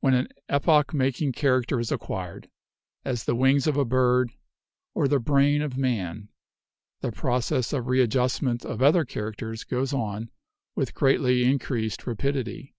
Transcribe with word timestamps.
When 0.00 0.12
an 0.12 0.28
epoch 0.50 0.92
making 0.92 1.32
character 1.32 1.80
is 1.80 1.90
acquired, 1.90 2.50
as 3.02 3.24
the 3.24 3.34
wings 3.34 3.66
of 3.66 3.78
a 3.78 3.84
bird 3.86 4.30
or 4.92 5.08
the 5.08 5.18
brain 5.18 5.62
of 5.62 5.78
man, 5.78 6.28
the 7.00 7.10
process 7.10 7.72
of 7.72 7.86
readjustment 7.88 8.66
of 8.66 8.82
other 8.82 9.06
characters 9.06 9.64
goes 9.64 9.94
on 9.94 10.30
with 10.74 10.92
greatly 10.92 11.44
increased 11.44 12.06
rapidity. 12.06 12.74